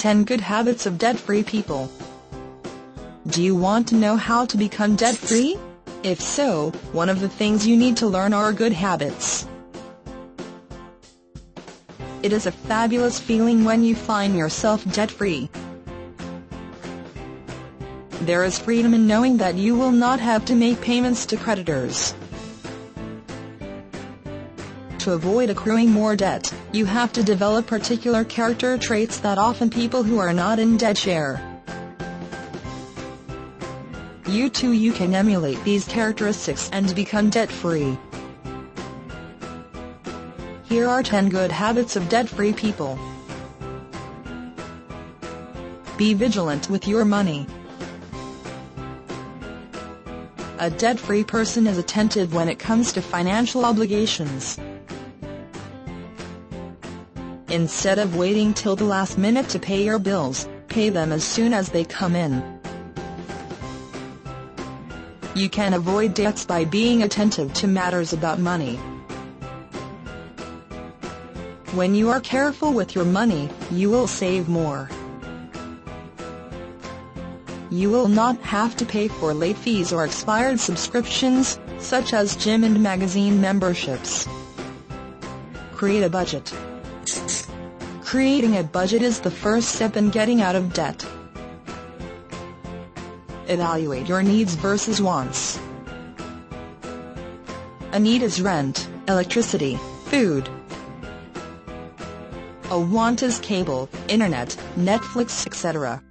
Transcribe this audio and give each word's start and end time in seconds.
10 0.00 0.24
Good 0.24 0.40
Habits 0.40 0.86
of 0.86 0.96
Debt-Free 0.96 1.42
People 1.42 1.92
Do 3.26 3.42
you 3.42 3.54
want 3.54 3.86
to 3.88 3.94
know 3.96 4.16
how 4.16 4.46
to 4.46 4.56
become 4.56 4.96
debt-free? 4.96 5.58
If 6.02 6.22
so, 6.22 6.70
one 6.92 7.10
of 7.10 7.20
the 7.20 7.28
things 7.28 7.66
you 7.66 7.76
need 7.76 7.98
to 7.98 8.06
learn 8.06 8.32
are 8.32 8.50
good 8.54 8.72
habits. 8.72 9.46
It 12.22 12.32
is 12.32 12.46
a 12.46 12.50
fabulous 12.50 13.20
feeling 13.20 13.62
when 13.62 13.84
you 13.84 13.94
find 13.94 14.34
yourself 14.34 14.90
debt-free. 14.90 15.50
There 18.22 18.42
is 18.44 18.58
freedom 18.58 18.94
in 18.94 19.06
knowing 19.06 19.36
that 19.36 19.56
you 19.56 19.76
will 19.76 19.92
not 19.92 20.18
have 20.18 20.46
to 20.46 20.54
make 20.54 20.80
payments 20.80 21.26
to 21.26 21.36
creditors. 21.36 22.14
To 25.00 25.12
avoid 25.12 25.48
accruing 25.48 25.90
more 25.90 26.14
debt, 26.14 26.52
you 26.72 26.84
have 26.84 27.10
to 27.14 27.22
develop 27.22 27.66
particular 27.66 28.22
character 28.22 28.76
traits 28.76 29.16
that 29.20 29.38
often 29.38 29.70
people 29.70 30.02
who 30.02 30.18
are 30.18 30.34
not 30.34 30.58
in 30.58 30.76
debt 30.76 30.98
share. 30.98 31.40
You 34.26 34.50
too 34.50 34.72
you 34.72 34.92
can 34.92 35.14
emulate 35.14 35.64
these 35.64 35.86
characteristics 35.86 36.68
and 36.74 36.94
become 36.94 37.30
debt-free. 37.30 37.96
Here 40.64 40.86
are 40.86 41.02
10 41.02 41.30
good 41.30 41.50
habits 41.50 41.96
of 41.96 42.10
debt-free 42.10 42.52
people. 42.52 42.98
Be 45.96 46.12
vigilant 46.12 46.68
with 46.68 46.86
your 46.86 47.06
money. 47.06 47.46
A 50.58 50.68
debt-free 50.68 51.24
person 51.24 51.66
is 51.66 51.78
attentive 51.78 52.34
when 52.34 52.50
it 52.50 52.58
comes 52.58 52.92
to 52.92 53.00
financial 53.00 53.64
obligations. 53.64 54.58
Instead 57.50 57.98
of 57.98 58.14
waiting 58.14 58.54
till 58.54 58.76
the 58.76 58.84
last 58.84 59.18
minute 59.18 59.48
to 59.48 59.58
pay 59.58 59.82
your 59.82 59.98
bills, 59.98 60.48
pay 60.68 60.88
them 60.88 61.10
as 61.10 61.24
soon 61.24 61.52
as 61.52 61.68
they 61.70 61.84
come 61.84 62.14
in. 62.14 62.60
You 65.34 65.48
can 65.48 65.74
avoid 65.74 66.14
debts 66.14 66.44
by 66.44 66.64
being 66.64 67.02
attentive 67.02 67.52
to 67.54 67.66
matters 67.66 68.12
about 68.12 68.38
money. 68.38 68.76
When 71.72 71.94
you 71.94 72.08
are 72.10 72.20
careful 72.20 72.72
with 72.72 72.94
your 72.94 73.04
money, 73.04 73.48
you 73.72 73.90
will 73.90 74.06
save 74.06 74.48
more. 74.48 74.88
You 77.70 77.90
will 77.90 78.08
not 78.08 78.40
have 78.42 78.76
to 78.76 78.84
pay 78.84 79.08
for 79.08 79.34
late 79.34 79.56
fees 79.56 79.92
or 79.92 80.04
expired 80.04 80.60
subscriptions, 80.60 81.58
such 81.78 82.12
as 82.12 82.36
gym 82.36 82.62
and 82.62 82.80
magazine 82.80 83.40
memberships. 83.40 84.28
Create 85.72 86.02
a 86.02 86.10
budget. 86.10 86.52
Creating 88.10 88.56
a 88.56 88.64
budget 88.64 89.02
is 89.02 89.20
the 89.20 89.30
first 89.30 89.68
step 89.68 89.96
in 89.96 90.10
getting 90.10 90.42
out 90.42 90.56
of 90.56 90.72
debt. 90.72 91.06
Evaluate 93.46 94.08
your 94.08 94.20
needs 94.20 94.56
versus 94.56 95.00
wants. 95.00 95.60
A 97.92 98.00
need 98.00 98.22
is 98.22 98.42
rent, 98.42 98.88
electricity, 99.06 99.78
food. 100.06 100.48
A 102.72 102.80
want 102.80 103.22
is 103.22 103.38
cable, 103.38 103.88
internet, 104.08 104.56
Netflix 104.76 105.46
etc. 105.46 106.02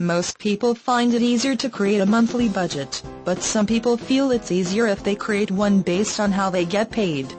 Most 0.00 0.40
people 0.40 0.74
find 0.74 1.14
it 1.14 1.22
easier 1.22 1.54
to 1.54 1.70
create 1.70 2.00
a 2.00 2.06
monthly 2.06 2.48
budget, 2.48 3.00
but 3.24 3.44
some 3.44 3.64
people 3.64 3.96
feel 3.96 4.32
it's 4.32 4.50
easier 4.50 4.88
if 4.88 5.04
they 5.04 5.14
create 5.14 5.52
one 5.52 5.82
based 5.82 6.18
on 6.18 6.32
how 6.32 6.50
they 6.50 6.64
get 6.64 6.90
paid. 6.90 7.32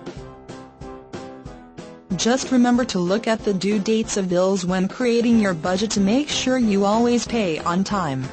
Just 2.20 2.52
remember 2.52 2.84
to 2.84 3.00
look 3.00 3.30
at 3.30 3.46
the 3.46 3.54
due 3.54 3.80
dates 3.80 4.18
of 4.18 4.28
bills 4.28 4.66
when 4.66 4.90
creating 4.90 5.40
your 5.40 5.54
budget 5.54 5.90
to 5.92 6.02
make 6.02 6.28
sure 6.28 6.58
you 6.58 6.84
always 6.84 7.26
pay 7.26 7.60
on 7.60 7.86
time. 7.86 8.26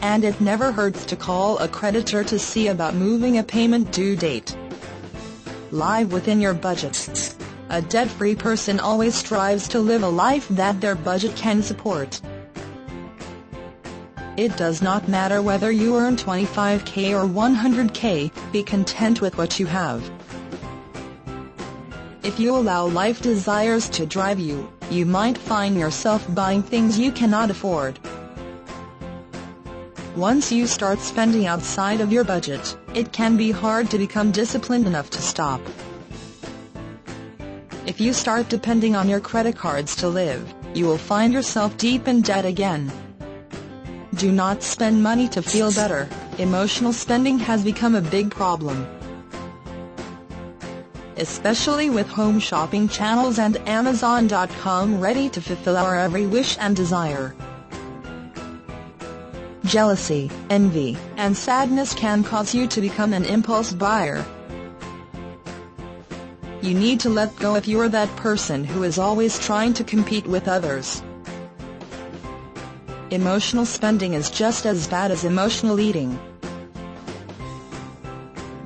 And 0.00 0.24
it 0.24 0.40
never 0.40 0.72
hurts 0.72 1.04
to 1.04 1.14
call 1.14 1.58
a 1.58 1.68
creditor 1.68 2.24
to 2.24 2.38
see 2.38 2.68
about 2.68 2.94
moving 2.94 3.36
a 3.36 3.42
payment 3.42 3.92
due 3.92 4.16
date. 4.16 4.56
Live 5.70 6.10
within 6.10 6.40
your 6.40 6.54
budget. 6.54 7.34
A 7.68 7.82
debt-free 7.82 8.36
person 8.36 8.80
always 8.80 9.14
strives 9.14 9.68
to 9.68 9.78
live 9.78 10.02
a 10.02 10.08
life 10.08 10.48
that 10.48 10.80
their 10.80 10.94
budget 10.94 11.36
can 11.36 11.62
support. 11.62 12.18
It 14.38 14.56
does 14.56 14.80
not 14.80 15.06
matter 15.06 15.42
whether 15.42 15.70
you 15.70 15.98
earn 15.98 16.16
25k 16.16 17.10
or 17.12 17.28
100k, 17.28 18.52
be 18.52 18.62
content 18.62 19.20
with 19.20 19.36
what 19.36 19.60
you 19.60 19.66
have. 19.66 20.17
If 22.28 22.38
you 22.38 22.54
allow 22.54 22.86
life 22.86 23.22
desires 23.22 23.88
to 23.88 24.04
drive 24.04 24.38
you, 24.38 24.70
you 24.90 25.06
might 25.06 25.38
find 25.38 25.74
yourself 25.74 26.26
buying 26.34 26.62
things 26.62 26.98
you 26.98 27.10
cannot 27.10 27.50
afford. 27.50 27.98
Once 30.14 30.52
you 30.52 30.66
start 30.66 30.98
spending 30.98 31.46
outside 31.46 32.02
of 32.02 32.12
your 32.12 32.24
budget, 32.24 32.76
it 32.94 33.12
can 33.12 33.38
be 33.38 33.50
hard 33.50 33.90
to 33.90 33.96
become 33.96 34.30
disciplined 34.30 34.86
enough 34.86 35.08
to 35.08 35.22
stop. 35.22 35.62
If 37.86 37.98
you 37.98 38.12
start 38.12 38.50
depending 38.50 38.94
on 38.94 39.08
your 39.08 39.20
credit 39.20 39.56
cards 39.56 39.96
to 39.96 40.08
live, 40.10 40.54
you 40.74 40.84
will 40.84 40.98
find 40.98 41.32
yourself 41.32 41.78
deep 41.78 42.06
in 42.08 42.20
debt 42.20 42.44
again. 42.44 42.92
Do 44.16 44.30
not 44.30 44.62
spend 44.62 45.02
money 45.02 45.28
to 45.28 45.40
feel 45.40 45.72
better, 45.72 46.06
emotional 46.36 46.92
spending 46.92 47.38
has 47.38 47.64
become 47.64 47.94
a 47.94 48.02
big 48.02 48.30
problem 48.30 48.86
especially 51.18 51.90
with 51.90 52.08
home 52.08 52.38
shopping 52.38 52.88
channels 52.88 53.38
and 53.38 53.56
Amazon.com 53.68 55.00
ready 55.00 55.28
to 55.28 55.40
fulfill 55.40 55.76
our 55.76 55.96
every 55.96 56.26
wish 56.26 56.56
and 56.58 56.74
desire. 56.74 57.34
Jealousy, 59.64 60.30
envy, 60.48 60.96
and 61.16 61.36
sadness 61.36 61.92
can 61.92 62.24
cause 62.24 62.54
you 62.54 62.66
to 62.68 62.80
become 62.80 63.12
an 63.12 63.24
impulse 63.24 63.72
buyer. 63.72 64.24
You 66.62 66.74
need 66.74 67.00
to 67.00 67.10
let 67.10 67.36
go 67.36 67.54
if 67.54 67.68
you 67.68 67.78
are 67.80 67.88
that 67.88 68.14
person 68.16 68.64
who 68.64 68.82
is 68.82 68.98
always 68.98 69.38
trying 69.38 69.74
to 69.74 69.84
compete 69.84 70.26
with 70.26 70.48
others. 70.48 71.02
Emotional 73.10 73.64
spending 73.64 74.14
is 74.14 74.30
just 74.30 74.66
as 74.66 74.86
bad 74.86 75.10
as 75.10 75.24
emotional 75.24 75.80
eating. 75.80 76.18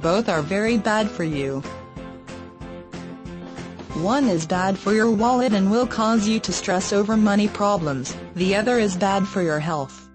Both 0.01 0.29
are 0.29 0.43
very 0.43 0.79
bad 0.79 1.09
for 1.09 1.23
you. 1.23 1.63
One 4.03 4.27
is 4.27 4.47
bad 4.49 4.77
for 4.77 4.93
your 4.93 5.13
wallet 5.13 5.53
and 5.53 5.71
will 5.71 5.87
cause 5.87 6.27
you 6.27 6.41
to 6.41 6.53
stress 6.53 6.93
over 6.93 7.17
money 7.17 7.47
problems, 7.47 8.17
the 8.35 8.57
other 8.57 8.81
is 8.81 8.97
bad 8.97 9.29
for 9.29 9.43
your 9.43 9.61
health. 9.61 10.09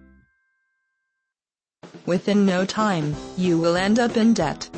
Within 2.06 2.46
no 2.46 2.66
time, 2.66 3.16
you 3.38 3.58
will 3.58 3.78
end 3.78 3.98
up 3.98 4.18
in 4.18 4.34
debt. 4.34 4.70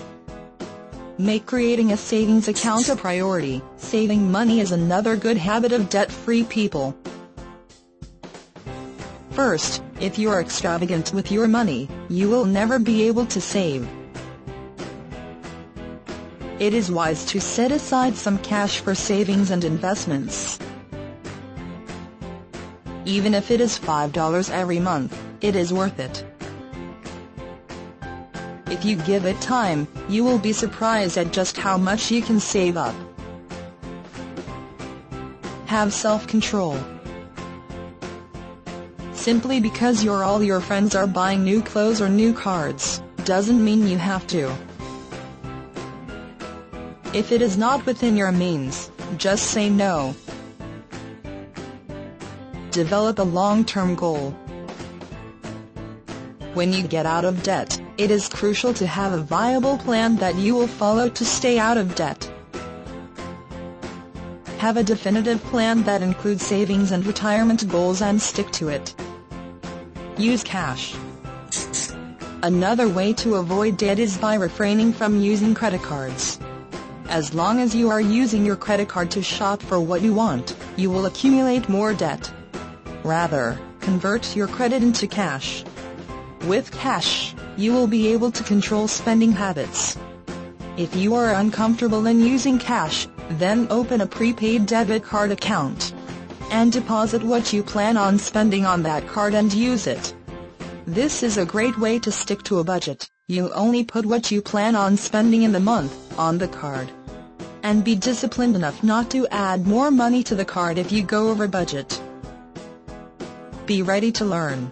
Make 1.18 1.48
creating 1.48 1.92
a 1.92 1.98
savings 1.98 2.48
account 2.48 2.88
a 2.88 2.96
priority. 2.96 3.64
Saving 3.78 4.31
money 4.31 4.59
is 4.59 4.74
another 4.74 5.16
good 5.16 5.38
habit 5.38 5.72
of 5.72 5.90
debt-free 5.90 6.44
people. 6.44 6.96
First, 9.31 9.81
if 10.00 10.19
you 10.19 10.30
are 10.30 10.40
extravagant 10.40 11.14
with 11.14 11.31
your 11.31 11.48
money, 11.48 11.90
you 12.09 12.30
will 12.30 12.46
never 12.46 12.78
be 12.78 13.08
able 13.08 13.25
to 13.25 13.42
save 13.42 13.90
it 16.59 16.74
is 16.74 16.92
wise 16.92 17.24
to 17.25 17.40
set 17.40 17.72
aside 17.72 18.16
some 18.16 18.38
cash 18.40 18.81
for 18.81 18.94
savings 18.94 19.50
and 19.50 19.64
investments. 19.64 20.59
Even 23.06 23.34
if 23.34 23.50
it 23.50 23.62
is 23.62 23.80
$5 23.80 24.52
every 24.52 24.80
month, 24.80 25.18
it 25.40 25.56
is 25.56 25.72
worth 25.72 26.00
it. 26.00 26.25
If 28.68 28.84
you 28.84 28.98
give 28.98 29.25
it 29.25 29.40
time, 29.42 29.88
you 30.09 30.24
will 30.24 30.38
be 30.38 30.53
surprised 30.53 31.18
at 31.18 31.31
just 31.31 31.58
how 31.58 31.78
much 31.78 32.12
you 32.12 32.22
can 32.22 32.40
save 32.40 32.75
up. 32.75 32.96
Have 35.66 35.94
self-control. 35.94 36.78
Simply 39.13 39.60
because 39.60 40.04
your 40.04 40.24
all 40.24 40.44
your 40.44 40.60
friends 40.60 40.94
are 40.94 41.07
buying 41.07 41.44
new 41.44 41.62
clothes 41.62 42.01
or 42.01 42.10
new 42.10 42.34
cards, 42.34 43.01
doesn't 43.24 43.63
mean 43.63 43.88
you 43.88 43.98
have 43.98 44.28
to. 44.28 44.54
If 47.12 47.32
it 47.32 47.42
is 47.42 47.58
not 47.58 47.88
within 47.88 48.16
your 48.16 48.32
means, 48.32 48.92
just 49.18 49.48
say 49.48 49.68
no. 49.68 50.14
Develop 52.70 53.18
a 53.18 53.24
long-term 53.24 53.96
goal. 53.96 54.30
When 56.54 56.72
you 56.72 56.84
get 56.84 57.08
out 57.08 57.26
of 57.26 57.42
debt, 57.42 57.82
it 57.98 58.12
is 58.12 58.30
crucial 58.30 58.76
to 58.76 58.86
have 58.86 59.12
a 59.12 59.24
viable 59.24 59.80
plan 59.80 60.18
that 60.18 60.36
you 60.36 60.54
will 60.54 60.68
follow 60.68 61.10
to 61.10 61.26
stay 61.26 61.58
out 61.58 61.78
of 61.78 61.96
debt. 61.96 62.32
Have 64.60 64.78
a 64.78 64.84
definitive 64.84 65.44
plan 65.46 65.82
that 65.84 66.04
includes 66.04 66.46
savings 66.46 66.92
and 66.92 67.04
retirement 67.04 67.68
goals 67.68 68.04
and 68.04 68.22
stick 68.22 68.52
to 68.52 68.68
it. 68.68 68.94
Use 70.16 70.44
cash. 70.44 70.94
Another 72.44 72.88
way 72.88 73.14
to 73.14 73.36
avoid 73.36 73.78
debt 73.78 73.98
is 73.98 74.16
by 74.16 74.36
refraining 74.36 74.94
from 74.94 75.20
using 75.20 75.56
credit 75.56 75.82
cards. 75.82 76.40
As 77.10 77.34
long 77.34 77.60
as 77.60 77.74
you 77.74 77.90
are 77.90 78.00
using 78.00 78.46
your 78.46 78.56
credit 78.56 78.88
card 78.88 79.10
to 79.12 79.24
shop 79.24 79.64
for 79.64 79.82
what 79.82 80.04
you 80.04 80.14
want, 80.14 80.56
you 80.78 80.92
will 80.92 81.08
accumulate 81.08 81.68
more 81.68 81.92
debt. 81.92 82.32
Rather, 83.04 83.58
convert 83.80 84.36
your 84.36 84.48
credit 84.48 84.84
into 84.84 85.08
cash. 85.08 85.64
With 86.46 86.72
cash, 86.72 87.34
you 87.58 87.74
will 87.74 87.88
be 87.88 88.10
able 88.10 88.30
to 88.32 88.44
control 88.44 88.88
spending 88.88 89.32
habits. 89.32 89.98
If 90.78 90.96
you 90.96 91.16
are 91.16 91.34
uncomfortable 91.34 92.06
in 92.06 92.20
using 92.20 92.60
cash, 92.60 93.08
then 93.32 93.66
open 93.72 94.02
a 94.02 94.06
prepaid 94.06 94.68
debit 94.68 95.04
card 95.04 95.32
account 95.32 95.94
and 96.52 96.72
deposit 96.72 97.24
what 97.24 97.52
you 97.52 97.64
plan 97.64 97.98
on 97.98 98.20
spending 98.20 98.68
on 98.68 98.84
that 98.84 99.08
card 99.08 99.34
and 99.34 99.52
use 99.52 99.88
it. 99.88 100.14
This 100.86 101.24
is 101.24 101.38
a 101.38 101.46
great 101.46 101.78
way 101.80 101.98
to 102.00 102.12
stick 102.12 102.44
to 102.44 102.60
a 102.60 102.64
budget. 102.64 103.10
You 103.28 103.52
only 103.54 103.84
put 103.84 104.06
what 104.06 104.30
you 104.30 104.44
plan 104.44 104.76
on 104.76 104.96
spending 104.96 105.42
in 105.42 105.52
the 105.52 105.60
month 105.60 105.94
on 106.18 106.38
the 106.38 106.48
card. 106.48 106.92
And 107.62 107.84
be 107.84 107.96
disciplined 107.96 108.56
enough 108.56 108.84
not 108.84 109.12
to 109.12 109.28
add 109.28 109.68
more 109.68 109.92
money 109.92 110.24
to 110.24 110.36
the 110.36 110.46
card 110.46 110.78
if 110.78 110.92
you 110.92 111.04
go 111.04 111.30
over 111.30 111.48
budget. 111.48 112.02
Be 113.66 113.82
ready 113.82 114.12
to 114.14 114.26
learn. 114.26 114.72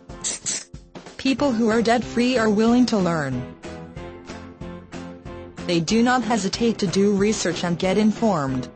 People 1.18 1.52
who 1.52 1.70
are 1.70 1.82
debt-free 1.82 2.38
are 2.38 2.50
willing 2.50 2.86
to 2.88 2.98
learn. 2.98 3.56
They 5.68 5.82
do 5.82 6.02
not 6.02 6.24
hesitate 6.24 6.78
to 6.80 6.88
do 6.88 7.14
research 7.14 7.64
and 7.66 7.78
get 7.78 7.98
informed. 7.98 8.70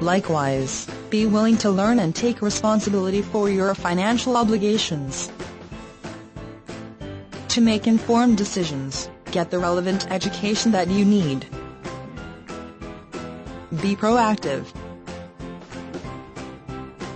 Likewise, 0.00 0.86
be 1.08 1.24
willing 1.26 1.56
to 1.58 1.70
learn 1.70 1.98
and 2.00 2.14
take 2.14 2.42
responsibility 2.42 3.22
for 3.22 3.48
your 3.48 3.74
financial 3.74 4.36
obligations. 4.36 5.30
To 7.48 7.60
make 7.60 7.86
informed 7.86 8.36
decisions, 8.36 9.08
get 9.30 9.50
the 9.50 9.58
relevant 9.58 10.10
education 10.10 10.72
that 10.72 10.88
you 10.88 11.04
need. 11.04 11.46
Be 13.80 13.96
proactive. 13.96 14.66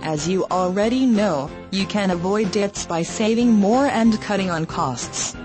As 0.01 0.27
you 0.27 0.45
already 0.45 1.05
know, 1.05 1.51
you 1.69 1.85
can 1.85 2.09
avoid 2.09 2.51
debts 2.51 2.83
by 2.83 3.03
saving 3.03 3.51
more 3.51 3.85
and 3.85 4.19
cutting 4.21 4.49
on 4.49 4.65
costs. 4.65 5.35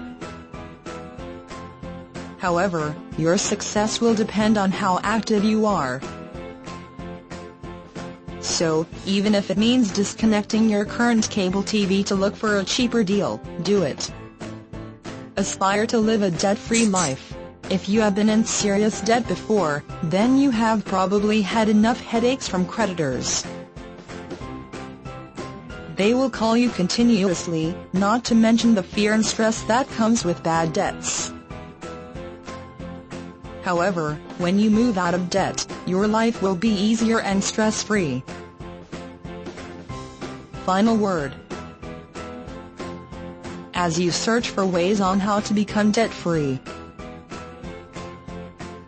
However, 2.38 2.96
your 3.18 3.36
success 3.36 4.00
will 4.00 4.14
depend 4.14 4.56
on 4.56 4.70
how 4.70 5.00
active 5.02 5.44
you 5.44 5.66
are. 5.66 6.00
So, 8.40 8.86
even 9.04 9.34
if 9.34 9.50
it 9.50 9.58
means 9.58 9.92
disconnecting 9.92 10.70
your 10.70 10.86
current 10.86 11.28
cable 11.28 11.62
TV 11.62 12.04
to 12.06 12.14
look 12.14 12.34
for 12.34 12.58
a 12.58 12.64
cheaper 12.64 13.04
deal, 13.04 13.38
do 13.62 13.82
it. 13.82 14.10
Aspire 15.36 15.86
to 15.88 15.98
live 15.98 16.22
a 16.22 16.30
debt-free 16.30 16.86
life. 16.86 17.31
If 17.70 17.88
you 17.88 18.00
have 18.02 18.14
been 18.14 18.28
in 18.28 18.44
serious 18.44 19.00
debt 19.00 19.26
before, 19.26 19.82
then 20.02 20.36
you 20.36 20.50
have 20.50 20.84
probably 20.84 21.40
had 21.42 21.68
enough 21.68 22.00
headaches 22.00 22.46
from 22.46 22.66
creditors. 22.66 23.44
They 25.96 26.14
will 26.14 26.30
call 26.30 26.56
you 26.56 26.70
continuously, 26.70 27.74
not 27.92 28.24
to 28.24 28.34
mention 28.34 28.74
the 28.74 28.82
fear 28.82 29.12
and 29.12 29.24
stress 29.24 29.62
that 29.62 29.88
comes 29.90 30.24
with 30.24 30.42
bad 30.42 30.72
debts. 30.72 31.32
However, 33.62 34.18
when 34.38 34.58
you 34.58 34.70
move 34.70 34.98
out 34.98 35.14
of 35.14 35.30
debt, 35.30 35.66
your 35.86 36.08
life 36.08 36.42
will 36.42 36.56
be 36.56 36.70
easier 36.70 37.20
and 37.20 37.42
stress-free. 37.42 38.24
Final 40.66 40.96
word. 40.96 41.34
As 43.74 43.98
you 43.98 44.10
search 44.10 44.50
for 44.50 44.66
ways 44.66 45.00
on 45.00 45.20
how 45.20 45.40
to 45.40 45.54
become 45.54 45.92
debt-free, 45.92 46.60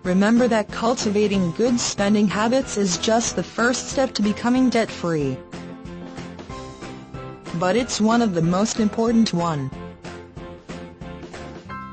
remember 0.05 0.47
that 0.47 0.71
cultivating 0.71 1.51
good 1.53 1.81
spending 1.81 2.29
habits 2.29 2.77
is 2.77 2.99
just 2.99 3.35
the 3.35 3.43
first 3.43 3.89
step 3.89 4.13
to 4.13 4.23
becoming 4.23 4.71
debt-free. 4.71 5.37
But 7.55 7.75
it's 7.77 8.01
one 8.01 8.23
of 8.23 8.35
the 8.35 8.43
most 8.43 8.79
important 8.79 9.33
one. 9.33 9.71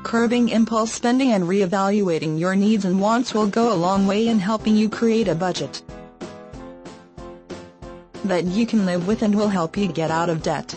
Curbing 0.04 0.50
impulse 0.50 0.92
spending 0.92 1.32
and 1.32 1.44
reevaluating 1.44 2.38
your 2.38 2.54
needs 2.54 2.84
and 2.84 3.00
wants 3.00 3.32
will 3.32 3.46
go 3.46 3.72
a 3.72 3.74
long 3.74 4.06
way 4.06 4.28
in 4.28 4.38
helping 4.38 4.76
you 4.76 4.88
create 4.88 5.26
a 5.26 5.34
budget 5.34 5.82
that 8.24 8.44
you 8.44 8.66
can 8.66 8.86
live 8.86 9.06
with 9.06 9.22
and 9.22 9.34
will 9.34 9.48
help 9.48 9.76
you 9.76 9.88
get 9.88 10.10
out 10.10 10.28
of 10.28 10.42
debt. 10.42 10.76